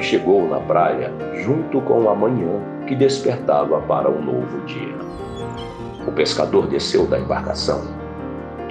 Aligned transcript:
chegou 0.00 0.46
na 0.48 0.60
praia 0.60 1.12
junto 1.42 1.80
com 1.80 2.08
a 2.08 2.14
manhã 2.14 2.60
que 2.86 2.94
despertava 2.94 3.80
para 3.82 4.10
um 4.10 4.22
novo 4.22 4.60
dia. 4.66 4.94
O 6.06 6.12
pescador 6.12 6.66
desceu 6.66 7.06
da 7.06 7.18
embarcação. 7.18 7.82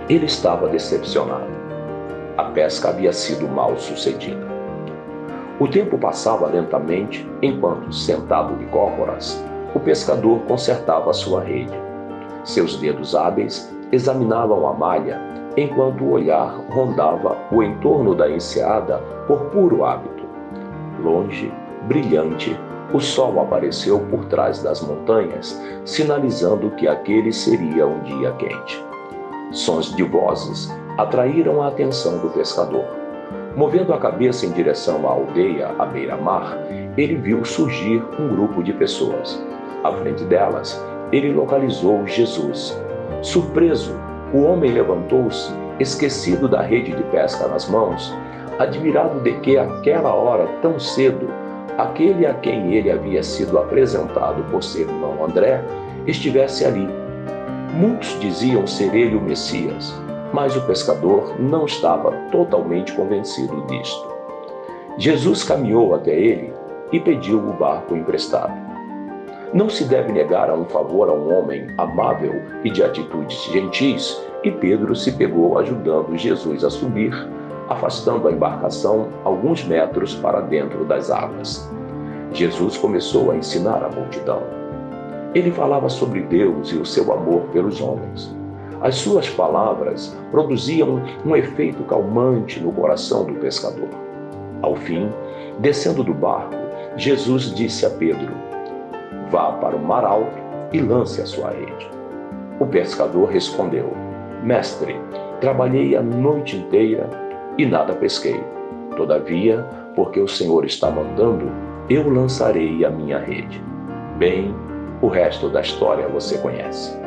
Ele 0.07 0.25
estava 0.25 0.67
decepcionado. 0.67 1.51
A 2.37 2.45
pesca 2.45 2.89
havia 2.89 3.11
sido 3.11 3.47
mal 3.47 3.77
sucedida. 3.77 4.47
O 5.59 5.67
tempo 5.67 5.97
passava 5.97 6.47
lentamente 6.47 7.29
enquanto, 7.41 7.93
sentado 7.93 8.55
de 8.57 8.65
cócoras, 8.65 9.43
o 9.73 9.79
pescador 9.79 10.39
consertava 10.41 11.13
sua 11.13 11.43
rede. 11.43 11.73
Seus 12.43 12.75
dedos 12.77 13.15
hábeis 13.15 13.73
examinavam 13.91 14.67
a 14.67 14.73
malha 14.73 15.19
enquanto 15.55 16.03
o 16.03 16.11
olhar 16.11 16.55
rondava 16.69 17.37
o 17.51 17.61
entorno 17.63 18.15
da 18.15 18.29
enseada 18.29 18.97
por 19.27 19.45
puro 19.45 19.85
hábito. 19.85 20.12
Longe, 21.03 21.51
brilhante, 21.87 22.57
o 22.93 22.99
sol 22.99 23.41
apareceu 23.41 23.99
por 24.09 24.25
trás 24.25 24.63
das 24.63 24.81
montanhas, 24.81 25.61
sinalizando 25.83 26.71
que 26.71 26.87
aquele 26.87 27.33
seria 27.33 27.85
um 27.85 27.99
dia 28.03 28.31
quente. 28.33 28.83
Sons 29.51 29.93
de 29.95 30.03
vozes 30.03 30.71
atraíram 30.97 31.61
a 31.61 31.67
atenção 31.67 32.19
do 32.19 32.29
pescador. 32.29 32.85
Movendo 33.55 33.93
a 33.93 33.99
cabeça 33.99 34.45
em 34.45 34.51
direção 34.51 35.07
à 35.07 35.11
aldeia 35.11 35.75
à 35.77 35.85
beira-mar, 35.85 36.57
ele 36.97 37.15
viu 37.15 37.43
surgir 37.43 38.01
um 38.19 38.29
grupo 38.29 38.63
de 38.63 38.71
pessoas. 38.73 39.43
À 39.83 39.91
frente 39.91 40.23
delas, 40.23 40.81
ele 41.11 41.33
localizou 41.33 42.07
Jesus. 42.07 42.79
Surpreso, 43.21 43.95
o 44.33 44.43
homem 44.43 44.71
levantou-se, 44.71 45.51
esquecido 45.79 46.47
da 46.47 46.61
rede 46.61 46.91
de 46.93 47.03
pesca 47.05 47.47
nas 47.47 47.69
mãos, 47.69 48.13
admirado 48.59 49.19
de 49.21 49.33
que, 49.39 49.57
àquela 49.57 50.13
hora 50.13 50.47
tão 50.61 50.79
cedo, 50.79 51.27
aquele 51.77 52.25
a 52.25 52.33
quem 52.35 52.73
ele 52.73 52.91
havia 52.91 53.23
sido 53.23 53.57
apresentado 53.57 54.43
por 54.51 54.63
seu 54.63 54.81
irmão 54.81 55.23
André 55.23 55.63
estivesse 56.05 56.65
ali. 56.65 56.87
Muitos 57.73 58.19
diziam 58.19 58.67
ser 58.67 58.93
ele 58.93 59.15
o 59.15 59.21
Messias, 59.21 59.93
mas 60.31 60.55
o 60.55 60.61
pescador 60.61 61.39
não 61.39 61.65
estava 61.65 62.11
totalmente 62.31 62.93
convencido 62.93 63.61
disto. 63.67 64.13
Jesus 64.97 65.43
caminhou 65.43 65.95
até 65.95 66.11
ele 66.11 66.53
e 66.91 66.99
pediu 66.99 67.39
o 67.39 67.53
barco 67.53 67.95
emprestado. 67.95 68.53
Não 69.53 69.69
se 69.69 69.85
deve 69.85 70.11
negar 70.11 70.49
a 70.49 70.55
um 70.55 70.65
favor 70.65 71.09
a 71.09 71.13
um 71.13 71.35
homem 71.35 71.67
amável 71.77 72.41
e 72.63 72.69
de 72.69 72.83
atitudes 72.83 73.43
gentis, 73.51 74.19
e 74.43 74.51
Pedro 74.51 74.95
se 74.95 75.11
pegou 75.11 75.57
ajudando 75.59 76.17
Jesus 76.17 76.63
a 76.63 76.69
subir, 76.69 77.13
afastando 77.73 78.27
a 78.27 78.31
embarcação 78.31 79.09
alguns 79.23 79.63
metros 79.65 80.15
para 80.15 80.41
dentro 80.41 80.85
das 80.85 81.11
águas. 81.11 81.69
Jesus 82.31 82.77
começou 82.77 83.31
a 83.31 83.35
ensinar 83.35 83.83
a 83.83 83.89
multidão. 83.89 84.41
Ele 85.35 85.51
falava 85.51 85.89
sobre 85.89 86.21
Deus 86.21 86.71
e 86.71 86.75
o 86.75 86.85
seu 86.85 87.11
amor 87.11 87.41
pelos 87.51 87.81
homens. 87.81 88.35
As 88.81 88.95
suas 88.95 89.29
palavras 89.29 90.15
produziam 90.31 91.01
um 91.25 91.35
efeito 91.35 91.83
calmante 91.83 92.59
no 92.59 92.71
coração 92.71 93.25
do 93.25 93.33
pescador. 93.35 93.89
Ao 94.61 94.75
fim, 94.75 95.09
descendo 95.59 96.03
do 96.03 96.13
barco, 96.13 96.55
Jesus 96.97 97.53
disse 97.55 97.85
a 97.85 97.89
Pedro: 97.89 98.31
Vá 99.31 99.53
para 99.53 99.75
o 99.75 99.83
mar 99.83 100.03
alto 100.03 100.37
e 100.71 100.79
lance 100.79 101.21
a 101.21 101.25
sua 101.25 101.51
rede. 101.51 101.89
O 102.59 102.65
pescador 102.65 103.29
respondeu: 103.29 103.91
Mestre, 104.43 104.99
trabalhei 105.39 105.95
a 105.95 106.01
noite 106.01 106.57
inteira 106.57 107.09
e 107.57 107.65
nada 107.65 107.93
pesquei. 107.93 108.43
Todavia, 108.95 109.65
porque 109.95 110.19
o 110.19 110.27
Senhor 110.27 110.65
está 110.65 110.89
mandando, 110.89 111.51
eu 111.89 112.09
lançarei 112.09 112.83
a 112.85 112.89
minha 112.89 113.19
rede. 113.19 113.63
Bem, 114.17 114.55
o 115.01 115.07
resto 115.07 115.49
da 115.49 115.61
história 115.61 116.07
você 116.07 116.37
conhece. 116.37 116.97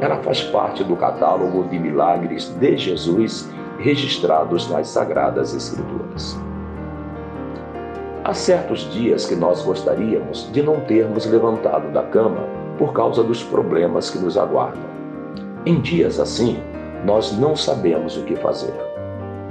Ela 0.00 0.16
faz 0.16 0.42
parte 0.42 0.82
do 0.82 0.96
catálogo 0.96 1.64
de 1.64 1.78
milagres 1.78 2.48
de 2.48 2.76
Jesus 2.76 3.50
registrados 3.78 4.68
nas 4.70 4.88
Sagradas 4.88 5.54
Escrituras. 5.54 6.38
Há 8.24 8.32
certos 8.32 8.90
dias 8.92 9.26
que 9.26 9.36
nós 9.36 9.62
gostaríamos 9.62 10.50
de 10.50 10.62
não 10.62 10.80
termos 10.80 11.26
levantado 11.26 11.92
da 11.92 12.02
cama 12.02 12.48
por 12.78 12.92
causa 12.92 13.22
dos 13.22 13.42
problemas 13.42 14.10
que 14.10 14.18
nos 14.18 14.36
aguardam. 14.38 14.82
Em 15.66 15.80
dias 15.80 16.18
assim, 16.18 16.58
nós 17.04 17.36
não 17.38 17.54
sabemos 17.54 18.16
o 18.16 18.24
que 18.24 18.34
fazer. 18.36 18.74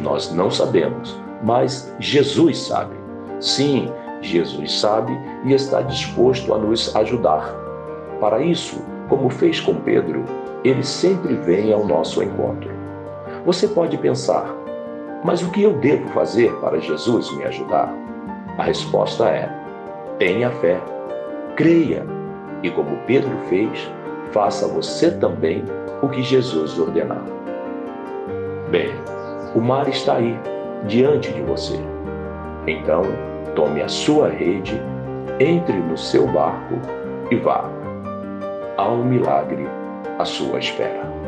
Nós 0.02 0.32
não 0.32 0.50
sabemos, 0.50 1.20
mas 1.44 1.94
Jesus 2.00 2.60
sabe. 2.60 2.96
Sim, 3.40 3.92
Jesus 4.22 4.80
sabe 4.80 5.18
e 5.46 5.54
está 5.54 5.82
disposto 5.82 6.54
a 6.54 6.58
nos 6.58 6.96
ajudar. 6.96 7.54
Para 8.20 8.42
isso, 8.42 8.82
como 9.10 9.30
fez 9.30 9.60
com 9.60 9.76
Pedro, 9.76 10.24
ele 10.64 10.84
sempre 10.84 11.36
vem 11.36 11.74
ao 11.74 11.86
nosso 11.86 12.24
encontro. 12.24 12.72
Você 13.46 13.68
pode 13.68 13.98
pensar, 13.98 14.48
mas 15.24 15.42
o 15.42 15.52
que 15.52 15.64
eu 15.64 15.74
devo 15.74 16.08
fazer 16.10 16.54
para 16.60 16.80
Jesus 16.80 17.30
me 17.36 17.44
ajudar? 17.44 17.94
A 18.58 18.64
resposta 18.64 19.28
é: 19.30 19.50
tenha 20.18 20.50
fé, 20.52 20.80
creia, 21.56 22.06
e 22.62 22.70
como 22.70 22.98
Pedro 23.06 23.36
fez, 23.50 23.92
faça 24.32 24.68
você 24.68 25.12
também 25.12 25.64
o 26.02 26.08
que 26.08 26.22
Jesus 26.22 26.80
ordenar. 26.80 27.24
Bem, 28.72 28.94
o 29.56 29.62
mar 29.62 29.88
está 29.88 30.16
aí, 30.16 30.38
diante 30.88 31.32
de 31.32 31.42
você. 31.42 31.80
Então, 32.68 33.04
tome 33.56 33.82
a 33.82 33.88
sua 33.88 34.30
rede, 34.30 34.82
entre 35.40 35.78
no 35.78 35.98
seu 35.98 36.28
barco 36.28 36.76
e 37.30 37.36
vá. 37.36 37.70
Há 38.78 38.90
um 38.90 39.04
milagre 39.04 39.68
à 40.18 40.26
sua 40.26 40.60
espera. 40.60 41.23